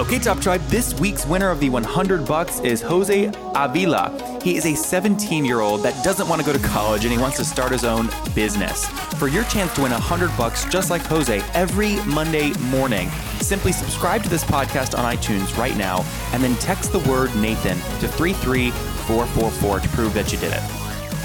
[0.00, 4.40] Okay, Top Tribe, this week's winner of the 100 bucks is Jose Avila.
[4.42, 7.18] He is a 17 year old that doesn't want to go to college and he
[7.18, 8.86] wants to start his own business.
[9.18, 13.10] For your chance to win 100 bucks just like Jose every Monday morning,
[13.42, 17.76] simply subscribe to this podcast on iTunes right now and then text the word Nathan
[18.00, 20.80] to 33444 to prove that you did it.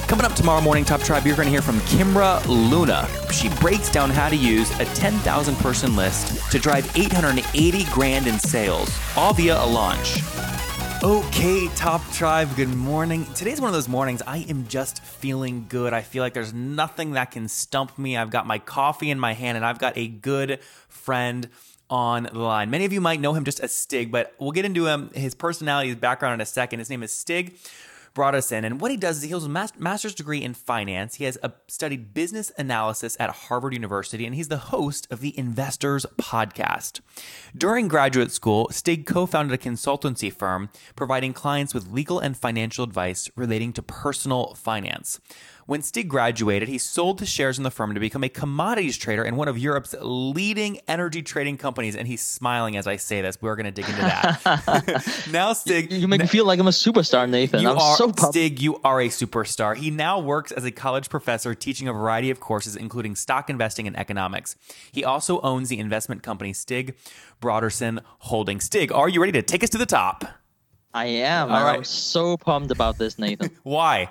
[0.10, 3.08] Coming up tomorrow morning, Top Tribe, you're going to hear from Kimra Luna.
[3.32, 8.40] She breaks down how to use a 10,000 person list to drive 880 grand in
[8.40, 10.22] sales, all via a launch.
[11.04, 13.26] Okay, Top Tribe, good morning.
[13.36, 15.92] Today's one of those mornings I am just feeling good.
[15.92, 18.16] I feel like there's nothing that can stump me.
[18.16, 21.50] I've got my coffee in my hand and I've got a good friend
[21.90, 22.70] on the line.
[22.70, 25.36] Many of you might know him just as Stig, but we'll get into him, his
[25.36, 26.80] personality, his background in a second.
[26.80, 27.58] His name is Stig
[28.16, 28.66] Brodersen.
[28.66, 31.16] And what he does is he holds a master's degree in finance.
[31.16, 35.38] He has a, studied business analysis at Harvard University, and he's the host of the
[35.38, 37.02] Investors Podcast.
[37.56, 42.84] During graduate school, Stig co founded a consultancy firm providing clients with legal and financial
[42.84, 45.20] advice relating to personal finance.
[45.68, 49.24] When Stig graduated, he sold his shares in the firm to become a commodities trader
[49.24, 51.96] in one of Europe's leading energy trading companies.
[51.96, 53.42] And he's smiling as I say this.
[53.42, 55.28] We're going to dig into that.
[55.32, 55.92] now, Stig.
[55.92, 57.62] You, you make me feel like I'm a superstar, Nathan.
[57.62, 58.36] You I'm are, so pumped.
[58.36, 59.76] Stig, you are a superstar.
[59.76, 63.88] He now works as a college professor teaching a variety of courses, including stock investing
[63.88, 64.56] and economics.
[64.92, 66.96] He also owns the investment company Stig
[67.42, 68.60] Brodersen Holding.
[68.60, 70.26] Stig, are you ready to take us to the top?
[70.94, 71.52] I am.
[71.52, 71.78] All right.
[71.78, 73.50] I'm so pumped about this, Nathan.
[73.64, 74.10] Why?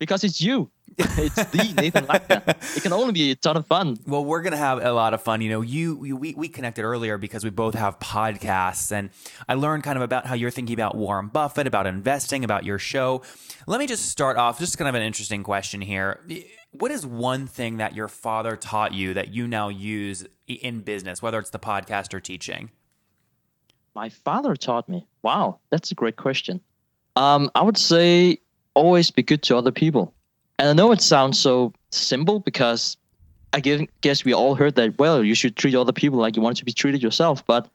[0.00, 0.70] Because it's you.
[0.98, 2.76] it's the Nathan Latka.
[2.76, 3.96] It can only be a ton of fun.
[4.06, 5.40] Well, we're gonna have a lot of fun.
[5.40, 9.10] You know, you, you we we connected earlier because we both have podcasts, and
[9.48, 12.78] I learned kind of about how you're thinking about Warren Buffett, about investing, about your
[12.78, 13.22] show.
[13.68, 16.26] Let me just start off, just kind of an interesting question here.
[16.72, 21.22] What is one thing that your father taught you that you now use in business,
[21.22, 22.70] whether it's the podcast or teaching?
[23.94, 25.06] My father taught me.
[25.22, 26.60] Wow, that's a great question.
[27.16, 28.38] Um, I would say
[28.74, 30.14] always be good to other people.
[30.58, 32.96] And I know it sounds so simple because
[33.52, 36.56] I guess we all heard that, well, you should treat other people like you want
[36.58, 37.44] to be treated yourself.
[37.46, 37.68] But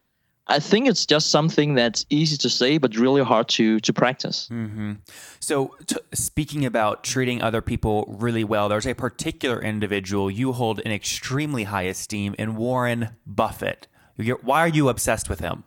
[0.47, 4.47] I think it's just something that's easy to say, but really hard to to practice.
[4.51, 4.93] Mm-hmm.
[5.39, 10.79] So, t- speaking about treating other people really well, there's a particular individual you hold
[10.79, 13.87] in extremely high esteem in Warren Buffett.
[14.17, 15.63] You're, why are you obsessed with him?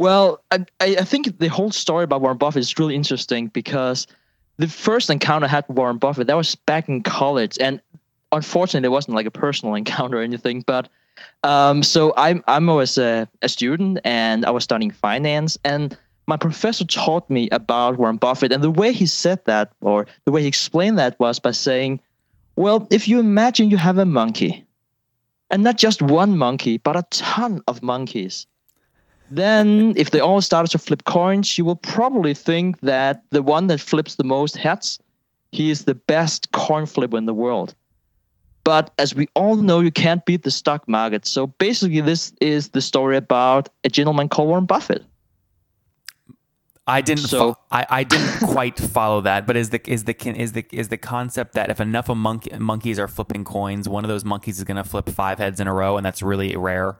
[0.00, 4.06] Well, I, I think the whole story about Warren Buffett is really interesting because
[4.56, 7.82] the first encounter I had with Warren Buffett that was back in college, and
[8.32, 10.62] unfortunately, it wasn't like a personal encounter or anything.
[10.66, 10.88] But
[11.42, 15.94] um, so I'm I'm always a, a student, and I was studying finance, and
[16.26, 20.32] my professor taught me about Warren Buffett, and the way he said that, or the
[20.32, 22.00] way he explained that, was by saying,
[22.56, 24.64] "Well, if you imagine you have a monkey,
[25.50, 28.46] and not just one monkey, but a ton of monkeys."
[29.30, 33.68] Then, if they all started to flip coins, you will probably think that the one
[33.68, 34.98] that flips the most heads,
[35.52, 37.74] he is the best coin flipper in the world.
[38.64, 41.26] But as we all know, you can't beat the stock market.
[41.26, 45.04] So basically, this is the story about a gentleman called Warren Buffett.
[46.86, 47.28] I didn't.
[47.28, 49.46] So, fo- I, I didn't quite follow that.
[49.46, 52.50] But is the is the is the is the concept that if enough of monkey,
[52.58, 55.68] monkeys are flipping coins, one of those monkeys is going to flip five heads in
[55.68, 56.96] a row, and that's really rare.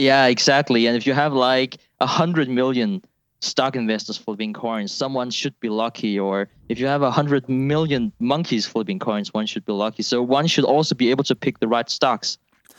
[0.00, 0.86] Yeah, exactly.
[0.86, 3.02] And if you have like a hundred million
[3.42, 6.18] stock investors flipping coins, someone should be lucky.
[6.18, 10.02] Or if you have a hundred million monkeys flipping coins, one should be lucky.
[10.02, 12.38] So one should also be able to pick the right stocks.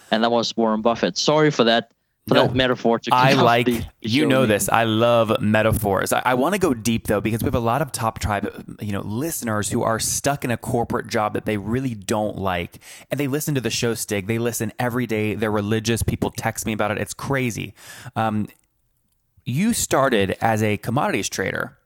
[0.10, 1.16] And that was Warren Buffett.
[1.16, 1.92] Sorry for that
[2.28, 3.68] no, metaphor to I like
[4.00, 4.70] you know this.
[4.70, 6.14] I love metaphors.
[6.14, 8.78] I, I want to go deep though because we have a lot of top tribe,
[8.80, 12.80] you know, listeners who are stuck in a corporate job that they really don't like,
[13.10, 13.96] and they listen to the show.
[13.96, 15.34] Stig, they listen every day.
[15.36, 16.04] They're religious.
[16.04, 17.00] People text me about it.
[17.00, 17.74] It's crazy.
[18.16, 18.48] Um,
[19.44, 21.78] you started as a commodities trader.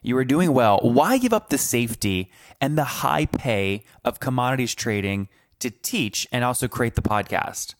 [0.00, 0.78] You were doing well.
[0.82, 2.30] Why give up the safety
[2.60, 5.28] and the high pay of commodities trading
[5.60, 7.74] to teach and also create the podcast?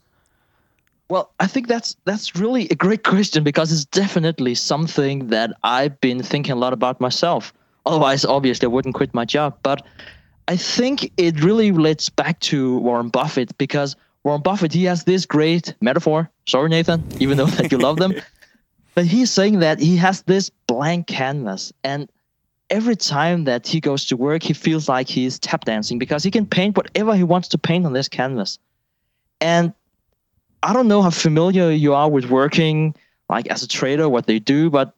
[1.13, 6.01] Well, I think that's that's really a great question because it's definitely something that I've
[6.01, 7.53] been thinking a lot about myself.
[7.85, 9.59] Otherwise, obviously, I wouldn't quit my job.
[9.63, 9.85] But
[10.49, 13.95] I think it really relates back to Warren Buffett because
[14.25, 16.31] Warren Buffett he has this great metaphor.
[16.49, 18.15] Sorry, Nathan, even though that you love them.
[18.95, 22.11] but he's saying that he has this blank canvas and
[22.71, 26.31] every time that he goes to work he feels like he's tap dancing because he
[26.31, 28.59] can paint whatever he wants to paint on this canvas
[29.43, 29.75] and
[30.63, 32.95] i don't know how familiar you are with working
[33.29, 34.95] like as a trader what they do but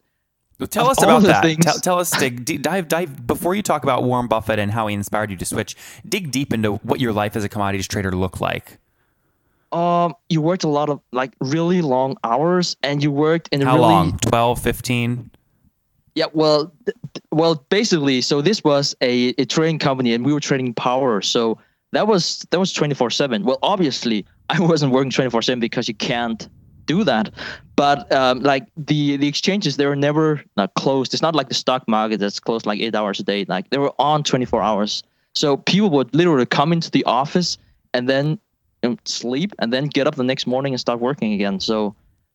[0.71, 1.43] Tell us about that.
[1.43, 3.27] things- Tell, tell us, dig, dive, dive.
[3.27, 5.77] Before you talk about Warren Buffett and how he inspired you to switch,
[6.09, 8.79] dig deep into what your life as a commodities trader looked like.
[9.73, 13.65] um you worked a lot of like really long hours and you worked in a
[13.65, 14.19] How really long?
[14.19, 15.31] 12, 15?
[16.15, 16.97] Yeah, well, th-
[17.33, 21.21] well, basically, so this was a, a trading company, and we were trading power.
[21.21, 21.59] So
[21.91, 23.43] that was that was twenty four seven.
[23.45, 26.49] Well, obviously, I wasn't working twenty four seven because you can't
[26.87, 27.33] do that.
[27.77, 31.15] But um, like the the exchanges, they were never not closed.
[31.15, 33.45] It's not like the stock market that's closed like eight hours a day.
[33.49, 35.03] Like they were on twenty four hours.
[35.35, 37.59] So people would literally come into the office
[37.93, 38.39] and then
[38.83, 41.59] you know, sleep, and then get up the next morning and start working again.
[41.59, 41.95] So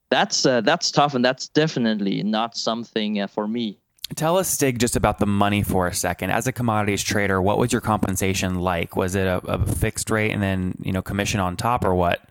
[0.09, 3.77] that's uh, that's tough, and that's definitely not something uh, for me.
[4.15, 6.31] Tell us, Stig, just about the money for a second.
[6.31, 8.95] As a commodities trader, what was your compensation like?
[8.95, 12.21] Was it a, a fixed rate and then you know commission on top, or what?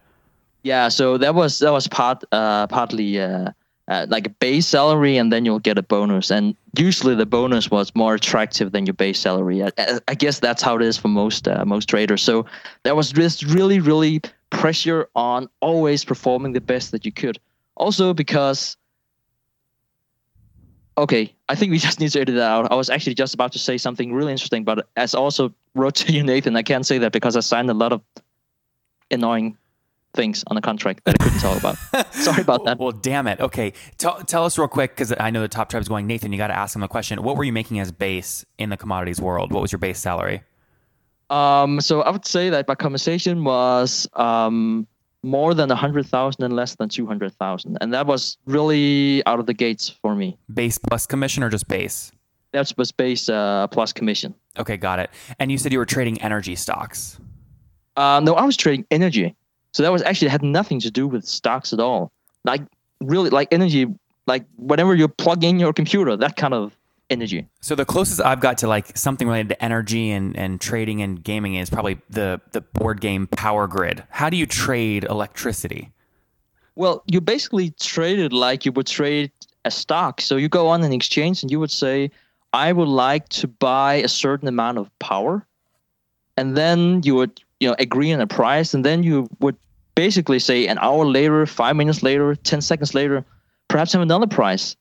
[0.64, 3.52] Yeah, so that was that was part uh, partly uh,
[3.86, 6.30] uh, like a base salary, and then you'll get a bonus.
[6.30, 9.62] And usually the bonus was more attractive than your base salary.
[9.62, 9.70] I,
[10.08, 12.22] I- guess that's how it is for most uh, most traders.
[12.22, 12.44] So
[12.82, 14.20] there was this really really
[14.50, 17.38] pressure on always performing the best that you could.
[17.76, 18.76] Also because
[20.98, 22.70] okay, I think we just need to edit that out.
[22.70, 25.94] I was actually just about to say something really interesting, but as I also wrote
[25.96, 28.02] to you, Nathan, I can't say that because I signed a lot of
[29.10, 29.56] annoying
[30.14, 32.12] things on the contract that I couldn't talk about.
[32.14, 32.78] Sorry about that.
[32.78, 33.40] Well, damn it.
[33.40, 36.06] Okay, tell, tell us real quick because I know the top tribe's going.
[36.06, 37.22] Nathan, you got to ask him a question.
[37.22, 39.52] What were you making as base in the commodities world?
[39.52, 40.42] What was your base salary?
[41.30, 44.86] Um, so I would say that my compensation was um,
[45.28, 49.22] more than a hundred thousand and less than two hundred thousand, and that was really
[49.26, 50.36] out of the gates for me.
[50.52, 52.10] Base plus commission or just base?
[52.52, 54.34] That was base uh, plus commission.
[54.58, 55.10] Okay, got it.
[55.38, 57.20] And you said you were trading energy stocks.
[57.96, 59.34] Uh, no, I was trading energy,
[59.72, 62.10] so that was actually had nothing to do with stocks at all.
[62.44, 62.62] Like
[63.00, 63.86] really, like energy,
[64.26, 66.76] like whenever you plug in your computer, that kind of
[67.10, 67.46] energy.
[67.60, 71.22] So the closest I've got to like something related to energy and, and trading and
[71.22, 74.04] gaming is probably the the board game Power Grid.
[74.10, 75.92] How do you trade electricity?
[76.76, 79.32] Well, you basically trade it like you would trade
[79.64, 80.20] a stock.
[80.20, 82.10] So you go on an exchange and you would say,
[82.52, 85.44] I would like to buy a certain amount of power.
[86.36, 88.74] And then you would, you know, agree on a price.
[88.74, 89.56] And then you would
[89.96, 93.24] basically say an hour later, five minutes later, 10 seconds later,
[93.66, 94.76] perhaps have another price.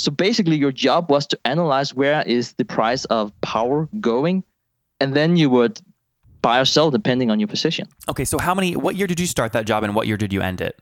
[0.00, 4.42] So basically your job was to analyze where is the price of power going.
[4.98, 5.80] And then you would
[6.40, 7.86] buy or sell depending on your position.
[8.08, 8.76] Okay, so how many?
[8.76, 10.80] What year did you start that job, and what year did you end it?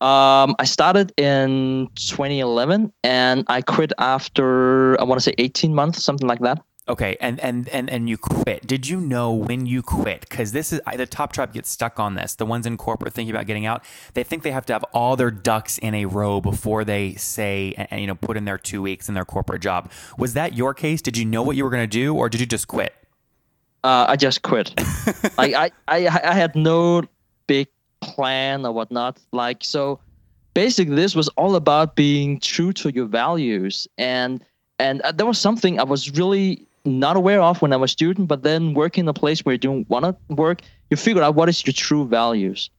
[0.00, 6.02] Um, I started in 2011 and I quit after I want to say 18 months,
[6.02, 6.62] something like that.
[6.90, 8.66] Okay, and and and and you quit.
[8.66, 10.22] Did you know when you quit?
[10.22, 12.34] Because this is the top tribe gets stuck on this.
[12.34, 13.84] The ones in corporate thinking about getting out,
[14.14, 17.74] they think they have to have all their ducks in a row before they say
[17.76, 19.88] and, you know put in their two weeks in their corporate job.
[20.18, 21.00] Was that your case?
[21.00, 22.92] Did you know what you were going to do, or did you just quit?
[23.84, 24.74] Uh, I just quit.
[25.38, 27.04] like I, I, I had no
[27.46, 27.68] big
[28.00, 29.20] plan or whatnot.
[29.30, 30.00] Like so,
[30.54, 34.44] basically, this was all about being true to your values, and
[34.80, 37.92] and uh, there was something I was really not aware of when I was a
[37.92, 38.28] student.
[38.28, 41.34] But then working in a place where you don't want to work, you figure out
[41.34, 42.70] what is your true values.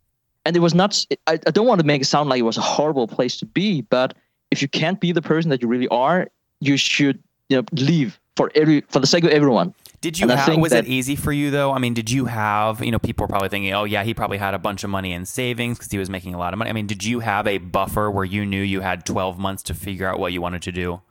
[0.45, 1.05] And it was not.
[1.27, 3.81] I don't want to make it sound like it was a horrible place to be,
[3.81, 4.15] but
[4.49, 6.27] if you can't be the person that you really are,
[6.59, 9.73] you should you know leave for every for the sake of everyone.
[10.01, 10.57] Did you And have?
[10.57, 11.71] Was that- it easy for you though?
[11.71, 12.83] I mean, did you have?
[12.83, 15.11] You know, people are probably thinking, oh yeah, he probably had a bunch of money
[15.13, 16.71] in savings because he was making a lot of money.
[16.71, 19.75] I mean, did you have a buffer where you knew you had twelve months to
[19.75, 21.01] figure out what you wanted to do?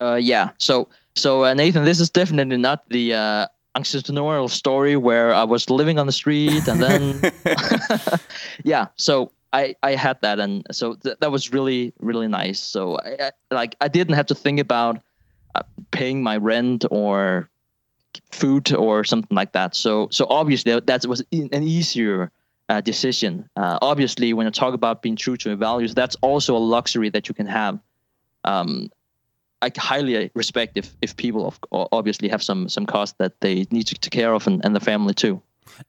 [0.00, 0.50] Uh, yeah.
[0.58, 3.46] So, so uh, Nathan, this is definitely not the uh,
[3.76, 7.32] entrepreneurial story where I was living on the street and then,
[8.64, 8.86] yeah.
[8.96, 12.60] So I I had that, and so th- that was really really nice.
[12.60, 15.00] So I, I like I didn't have to think about
[15.54, 17.48] uh, paying my rent or
[18.32, 19.76] food or something like that.
[19.76, 22.30] So so obviously that was an easier.
[22.70, 23.46] Uh, decision.
[23.56, 27.10] Uh, obviously, when you talk about being true to your values, that's also a luxury
[27.10, 27.78] that you can have.
[28.44, 28.90] Um,
[29.64, 31.58] I highly respect if if people of,
[31.92, 34.80] obviously have some some cost that they need to take care of and, and the
[34.80, 35.40] family too.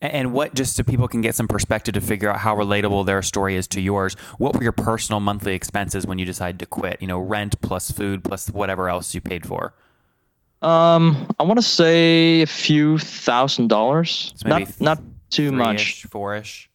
[0.02, 3.22] And what, just so people can get some perspective to figure out how relatable their
[3.22, 7.02] story is to yours, what were your personal monthly expenses when you decided to quit?
[7.02, 9.74] You know, rent plus food plus whatever else you paid for.
[10.62, 15.78] Um, I want to say a few thousand dollars, So not not too much.
[15.78, 16.70] Three-ish, four-ish.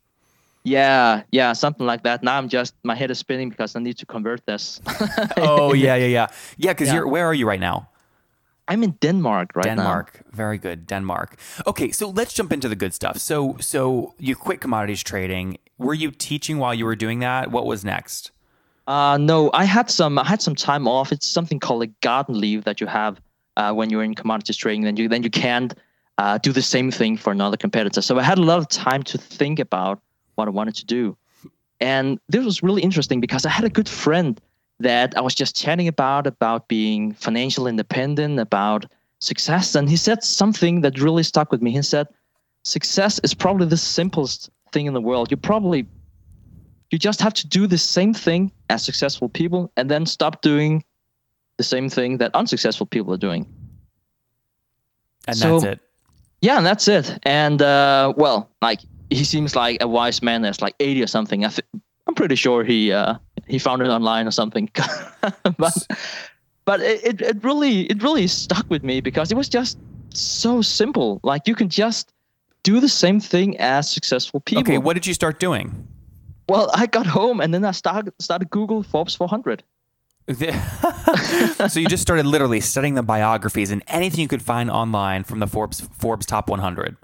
[0.64, 2.22] Yeah, yeah, something like that.
[2.22, 4.80] Now I'm just my head is spinning because I need to convert this.
[5.36, 6.26] oh yeah, yeah, yeah,
[6.58, 6.72] yeah.
[6.72, 6.94] Because Yeah.
[6.96, 7.88] you're where are you right now?
[8.70, 9.74] I'm in Denmark right now.
[9.74, 10.20] Denmark.
[10.30, 11.36] Very good, Denmark.
[11.66, 13.18] Okay, so let's jump into the good stuff.
[13.18, 15.58] So, so you quit commodities trading.
[15.76, 17.50] Were you teaching while you were doing that?
[17.50, 18.30] What was next?
[18.86, 20.18] Uh, no, I had some.
[20.20, 21.10] I had some time off.
[21.10, 23.20] It's something called a garden leave that you have
[23.56, 24.84] uh, when you're in commodities trading.
[24.84, 25.74] Then you then you can't
[26.18, 28.02] uh, do the same thing for another competitor.
[28.02, 30.00] So I had a lot of time to think about
[30.34, 31.16] what I wanted to do,
[31.80, 34.40] and this was really interesting because I had a good friend
[34.80, 38.86] that I was just chatting about about being financial independent, about
[39.20, 41.70] success, and he said something that really stuck with me.
[41.72, 42.06] He said,
[42.64, 45.30] "Success is probably the simplest thing in the world.
[45.30, 45.86] You probably
[46.90, 50.84] you just have to do the same thing as successful people and then stop doing
[51.56, 53.46] the same thing that unsuccessful people are doing.
[55.28, 55.80] And So- that's it.
[56.42, 57.18] Yeah, and that's it.
[57.24, 61.44] And uh, well, like he seems like a wise man that's like 80 or something.
[61.44, 61.66] I th-
[62.06, 63.14] I'm pretty sure he uh,
[63.46, 64.70] he found it online or something.
[65.58, 65.86] but
[66.64, 69.78] but it, it, really it really stuck with me because it was just
[70.14, 71.20] so simple.
[71.22, 72.12] Like you can just
[72.62, 74.62] do the same thing as successful people.
[74.62, 75.86] Okay, what did you start doing?
[76.48, 79.62] Well, I got home and then I started started Google Forbes 400.
[81.68, 85.40] so you just started literally studying the biographies and anything you could find online from
[85.40, 86.96] the Forbes Forbes Top 100.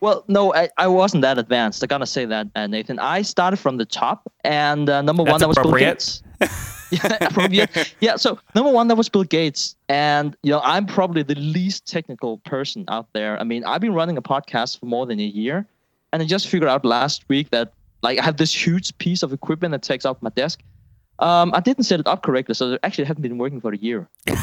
[0.00, 1.82] Well, no, I, I wasn't that advanced.
[1.82, 2.98] I gotta say that, uh, Nathan.
[2.98, 5.72] I started from the top, and uh, number one that was Bill.
[5.72, 6.22] Gates.
[6.90, 7.94] yeah, appropriate.
[8.00, 8.16] yeah.
[8.16, 12.38] So number one that was Bill Gates, and you know I'm probably the least technical
[12.38, 13.38] person out there.
[13.40, 15.66] I mean, I've been running a podcast for more than a year,
[16.12, 17.72] and I just figured out last week that
[18.02, 20.60] like I have this huge piece of equipment that takes up my desk.
[21.18, 23.76] Um, I didn't set it up correctly, so it actually hadn't been working for a
[23.78, 24.08] year.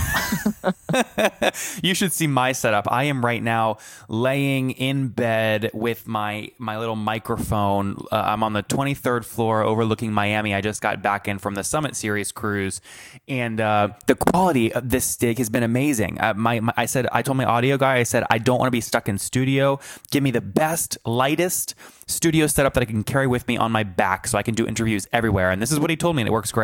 [1.84, 2.92] you should see my setup.
[2.92, 3.77] I am right now
[4.08, 8.03] laying in bed with my my little microphone.
[8.12, 10.56] Uh, I'm on the 23rd floor overlooking Miami.
[10.56, 12.82] I just got back in from the Summit Series cruise,
[13.27, 16.20] and uh, the quality of this stick has been amazing.
[16.20, 18.68] Uh, my, my I said I told my audio guy I said I don't want
[18.68, 19.80] to be stuck in studio.
[20.10, 21.75] Give me the best, lightest
[22.08, 24.68] studio setup that I can carry with me on my back, so I can do
[24.68, 25.51] interviews everywhere.
[25.51, 26.62] And this is what he told me, and it works great.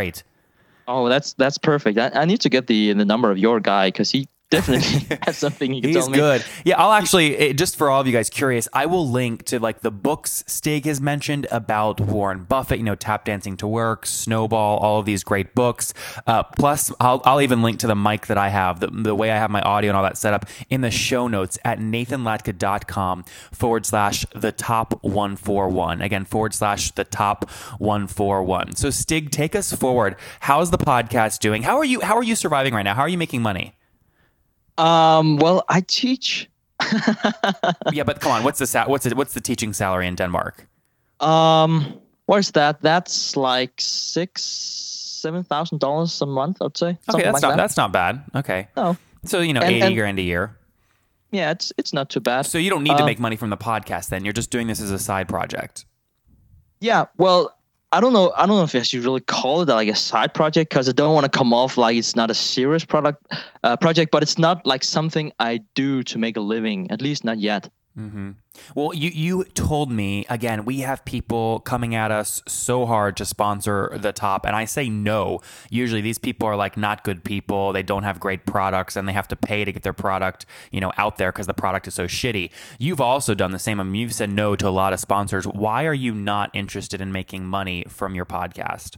[0.88, 2.00] Oh, that's that's perfect.
[2.00, 5.38] I, I need to get the the number of your guy because he definitely has
[5.38, 6.18] something he can He's tell me.
[6.18, 6.44] good.
[6.66, 9.60] Yeah, I'll actually it, just for all of you guys curious, I will link to
[9.60, 12.78] like the books Stig has mentioned about Warren Buffett.
[12.80, 15.94] You know, Tap Dancing to Work, Snowball, all of these great books.
[16.26, 19.32] Uh, plus, I'll, I'll even link to the mic that I have, the, the way
[19.32, 23.26] I have my audio and all that set up in the show notes at nathanlatka.com
[23.52, 26.02] forward slash the top one four one.
[26.02, 28.76] Again, forward slash the top one four one.
[28.76, 30.16] So Stig, take us forward.
[30.42, 31.64] How's the podcast doing?
[31.64, 32.02] How are you?
[32.02, 32.96] How are you surviving right now?
[32.96, 33.74] How are you making money?
[34.80, 36.50] Um, well, I teach.
[37.92, 40.66] yeah, but come on, what's the sa- what's the, what's the teaching salary in Denmark?
[41.20, 42.82] Um, where's that?
[42.82, 46.62] That's like six, seven thousand dollars a month.
[46.62, 46.98] I'd say.
[47.14, 47.58] Okay, that's like not that.
[47.58, 48.24] that's not bad.
[48.36, 48.96] Okay, no.
[49.26, 50.56] so you know, And- eighty and- grand a year.
[51.32, 52.46] Yeah, it's it's not too bad.
[52.48, 54.10] So you don't need to Uh, make money from the podcast.
[54.10, 55.86] Then you're just doing this as a side project.
[56.82, 57.54] Yeah, well,
[57.92, 58.32] I don't know.
[58.38, 60.92] I don't know if I should really call it like a side project because I
[60.92, 63.26] don't want to come off like it's not a serious product
[63.64, 66.92] uh, project, but it's not like something I do to make a living.
[66.92, 67.68] At least not yet.
[67.98, 68.32] Mm-hmm.
[68.76, 70.64] Well, you you told me again.
[70.64, 74.90] We have people coming at us so hard to sponsor the top, and I say
[74.90, 75.42] no.
[75.70, 77.74] Usually, these people are like not good people.
[77.74, 80.80] They don't have great products, and they have to pay to get their product, you
[80.80, 82.52] know, out there because the product is so shitty.
[82.78, 83.80] You've also done the same.
[83.80, 85.46] I mean, you've said no to a lot of sponsors.
[85.46, 88.98] Why are you not interested in making money from your podcast?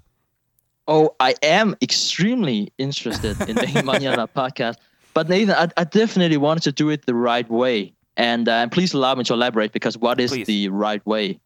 [0.88, 4.76] Oh, I am extremely interested in making money on that podcast.
[5.14, 7.94] But Nathan, I, I definitely wanted to do it the right way.
[8.22, 10.46] And uh, please allow me to elaborate because what is Please.
[10.46, 11.40] the right way?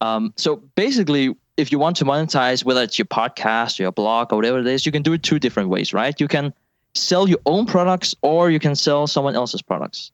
[0.00, 4.36] Um, so basically, if you want to monetize, whether it's your podcast, your blog, or
[4.36, 6.18] whatever it is, you can do it two different ways, right?
[6.18, 6.54] You can
[6.94, 10.10] sell your own products or you can sell someone else's products.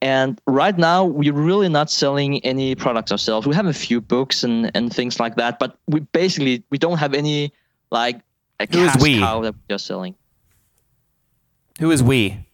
[0.00, 3.46] And right now, we're really not selling any products ourselves.
[3.46, 6.96] We have a few books and, and things like that, but we basically we don't
[6.96, 7.52] have any
[7.90, 8.22] like
[8.60, 9.18] a Who cash we?
[9.18, 10.14] cow that we're selling.
[11.80, 12.46] Who is we?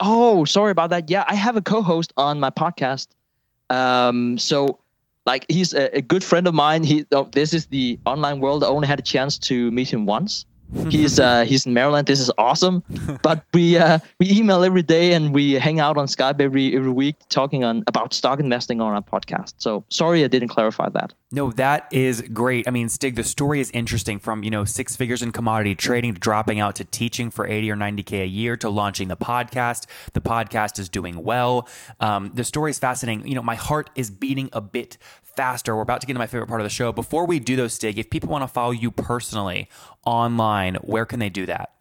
[0.00, 1.10] Oh, sorry about that.
[1.10, 3.08] Yeah, I have a co-host on my podcast.
[3.70, 4.78] Um, so
[5.26, 6.84] like he's a, a good friend of mine.
[6.84, 8.64] He oh, this is the online world.
[8.64, 10.46] I only had a chance to meet him once.
[10.88, 12.06] He's uh, he's in Maryland.
[12.06, 12.82] This is awesome.
[13.22, 16.90] But we uh, we email every day and we hang out on Skype every every
[16.90, 19.54] week talking on about stock investing on our podcast.
[19.58, 21.14] So sorry I didn't clarify that.
[21.30, 22.66] No, that is great.
[22.66, 26.14] I mean, Stig, the story is interesting from, you know, six figures in commodity trading
[26.14, 29.86] to dropping out to teaching for 80 or 90K a year to launching the podcast.
[30.14, 31.68] The podcast is doing well.
[32.00, 33.28] Um, the story is fascinating.
[33.28, 34.96] You know, my heart is beating a bit
[35.38, 35.76] faster.
[35.76, 36.90] We're about to get into my favorite part of the show.
[36.90, 39.68] Before we do those, Stig, if people want to follow you personally
[40.04, 41.74] online, where can they do that?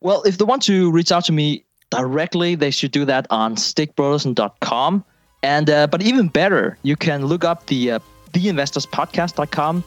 [0.00, 3.54] Well, if they want to reach out to me directly, they should do that on
[3.54, 5.04] stigbrodersen.com.
[5.44, 7.98] And uh, but even better, you can look up the uh,
[8.32, 9.84] theinvestorspodcast.com.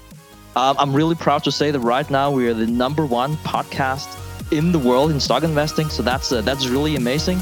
[0.56, 4.08] Um, I'm really proud to say that right now we are the number one podcast
[4.54, 5.90] in the world in stock investing.
[5.90, 7.42] So that's uh, that's really amazing.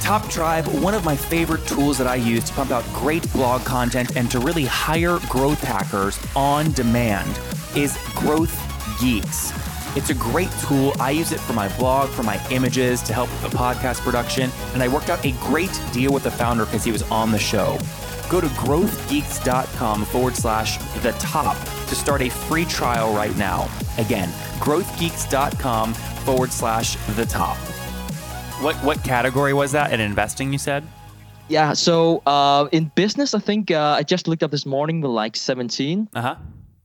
[0.00, 3.62] Top Tribe, one of my favorite tools that I use to pump out great blog
[3.64, 7.38] content and to really hire growth hackers on demand
[7.76, 8.56] is Growth
[9.00, 9.52] Geeks.
[9.96, 10.94] It's a great tool.
[10.98, 14.50] I use it for my blog, for my images, to help with the podcast production,
[14.72, 17.38] and I worked out a great deal with the founder because he was on the
[17.38, 17.78] show.
[18.28, 21.56] Go to growthgeeks.com forward slash the top
[21.88, 23.68] to start a free trial right now.
[23.98, 24.28] Again,
[24.60, 27.58] growthgeeks.com forward slash the top.
[28.60, 30.52] What what category was that in investing?
[30.52, 30.84] You said.
[31.48, 31.72] Yeah.
[31.72, 35.00] So uh, in business, I think uh, I just looked up this morning.
[35.00, 36.08] We're like 17.
[36.14, 36.36] Uh huh.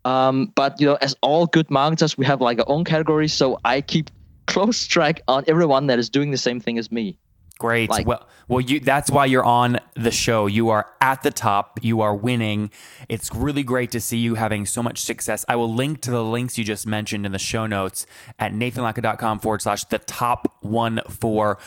[0.09, 3.33] Um, but you know, as all good marketers, we have like our own categories.
[3.33, 4.09] So I keep
[4.47, 7.17] close track on everyone that is doing the same thing as me.
[7.57, 7.89] Great.
[7.89, 8.79] Like- well, well, you.
[8.79, 10.45] That's why you're on the show.
[10.45, 11.79] You are at the top.
[11.81, 12.69] You are winning.
[13.07, 15.45] It's really great to see you having so much success.
[15.47, 18.05] I will link to the links you just mentioned in the show notes
[18.37, 21.57] at nathanlatka.com forward slash the top one four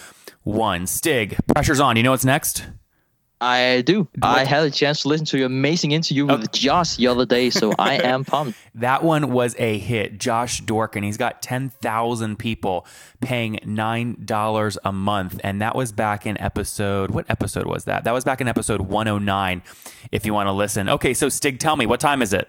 [0.44, 0.86] one.
[0.86, 1.96] Stig, pressure's on.
[1.96, 2.66] You know what's next?
[3.40, 4.08] I do.
[4.20, 7.50] I had a chance to listen to your amazing interview with Josh the other day,
[7.50, 8.58] so I am pumped.
[8.74, 10.18] That one was a hit.
[10.18, 12.84] Josh Dorkin, he's got 10,000 people
[13.20, 15.40] paying $9 a month.
[15.44, 18.04] And that was back in episode, what episode was that?
[18.04, 19.62] That was back in episode 109,
[20.10, 20.88] if you want to listen.
[20.88, 22.48] Okay, so Stig, tell me, what time is it?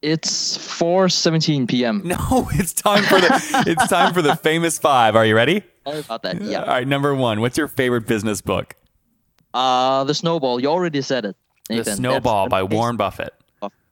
[0.00, 2.02] It's 4:17 p.m.
[2.04, 5.16] No, it's time for the it's time for the famous five.
[5.16, 5.64] Are you ready?
[5.84, 6.40] Sorry about that.
[6.40, 6.60] Yeah.
[6.60, 7.40] All right, number one.
[7.40, 8.76] What's your favorite business book?
[9.54, 10.60] Uh, the snowball.
[10.60, 11.36] You already said it.
[11.68, 13.34] The Snowball That's by amazing Warren Buffett.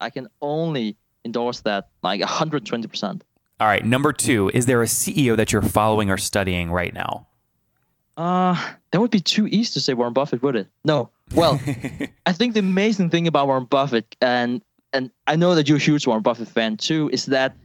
[0.00, 3.24] I can only endorse that like 120 percent.
[3.58, 4.50] All right, number two.
[4.52, 7.26] Is there a CEO that you're following or studying right now?
[8.16, 8.56] Uh,
[8.90, 10.68] that would be too easy to say Warren Buffett, would it?
[10.84, 11.10] No.
[11.34, 11.60] Well,
[12.26, 15.80] I think the amazing thing about Warren Buffett, and and I know that you're a
[15.80, 17.56] huge Warren Buffett fan too, is that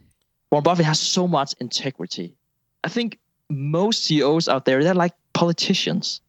[0.50, 2.36] Warren Buffett has so much integrity.
[2.84, 6.22] I think most CEOs out there, they're like politicians.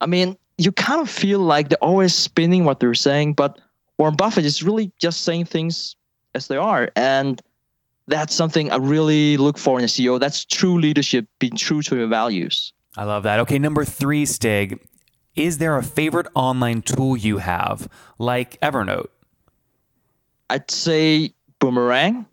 [0.00, 3.60] I mean, you kind of feel like they're always spinning what they're saying, but
[3.98, 5.96] Warren Buffett is really just saying things
[6.34, 6.90] as they are.
[6.96, 7.40] And
[8.06, 10.20] that's something I really look for in a CEO.
[10.20, 12.72] That's true leadership, being true to your values.
[12.96, 13.40] I love that.
[13.40, 14.80] Okay, number three, Stig.
[15.34, 17.88] Is there a favorite online tool you have,
[18.18, 19.08] like Evernote?
[20.48, 22.26] I'd say Boomerang.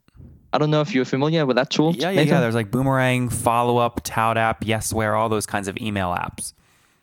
[0.54, 1.96] I don't know if you're familiar with that tool.
[1.96, 2.28] Yeah, yeah, Nathan?
[2.28, 2.40] yeah.
[2.42, 6.54] There's like Boomerang, Follow Up, ToutApp, Yesware, all those kinds of email apps.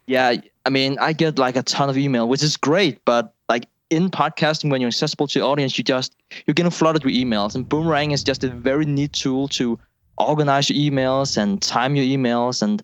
[0.09, 3.67] Yeah, I mean, I get like a ton of email, which is great, but like
[3.91, 6.17] in podcasting, when you're accessible to the audience, you just
[6.47, 9.79] you're getting flooded with emails, and Boomerang is just a very neat tool to
[10.17, 12.83] organize your emails and time your emails, and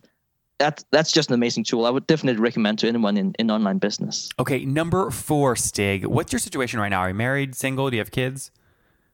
[0.59, 1.87] that's that's just an amazing tool.
[1.87, 4.29] I would definitely recommend to anyone in, in online business.
[4.37, 6.05] Okay, number four, Stig.
[6.05, 6.99] What's your situation right now?
[6.99, 7.89] Are you married, single?
[7.89, 8.51] Do you have kids?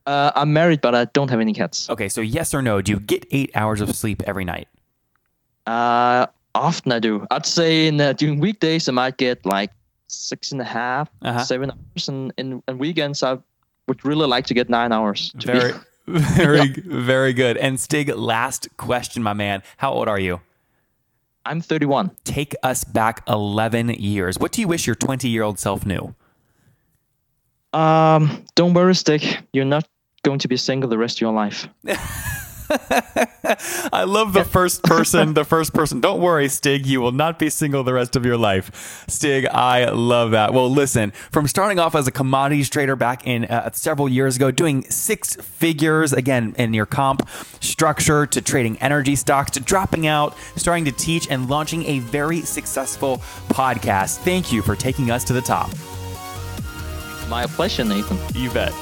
[0.05, 1.89] Uh, I'm married, but I don't have any kids.
[1.89, 2.81] Okay, so yes or no?
[2.81, 4.67] Do you get eight hours of sleep every night?
[5.65, 7.25] Uh, often I do.
[7.31, 9.71] I'd say in uh, during weekdays I might get like
[10.07, 11.43] six and a half, Uh-huh.
[11.43, 13.37] seven hours, and in, in weekends I
[13.87, 15.31] would really like to get nine hours.
[15.35, 15.73] Very,
[16.07, 17.57] very, very good.
[17.57, 19.63] And Stig, last question, my man.
[19.77, 20.39] How old are you?
[21.45, 22.11] I'm 31.
[22.23, 24.37] Take us back 11 years.
[24.37, 26.13] What do you wish your 20 year old self knew?
[27.73, 29.23] Um, don't worry, Stig.
[29.53, 29.87] You're not
[30.23, 31.67] going to be single the rest of your life.
[33.91, 35.99] I love the first person, the first person.
[35.99, 39.03] Don't worry, Stig, you will not be single the rest of your life.
[39.09, 40.53] Stig, I love that.
[40.53, 44.51] Well, listen, from starting off as a commodities trader back in uh, several years ago,
[44.51, 47.27] doing six figures again in your comp
[47.59, 52.41] structure to trading energy stocks to dropping out, starting to teach and launching a very
[52.41, 53.17] successful
[53.49, 54.19] podcast.
[54.19, 55.69] Thank you for taking us to the top.
[57.29, 58.17] My pleasure, Nathan.
[58.41, 58.73] You bet.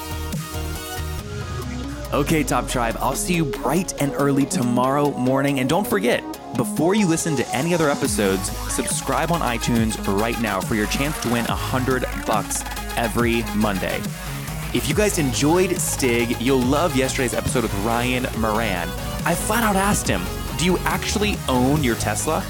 [2.12, 5.60] Okay, Top Tribe, I'll see you bright and early tomorrow morning.
[5.60, 6.24] And don't forget,
[6.58, 11.20] before you listen to any other episodes, subscribe on iTunes right now for your chance
[11.22, 12.64] to win a hundred bucks
[12.98, 13.98] every Monday.
[14.74, 18.90] If you guys enjoyed Stig, you'll love yesterday's episode with Ryan Moran.
[19.24, 20.24] I flat out asked him,
[20.58, 22.44] Do you actually own your Tesla?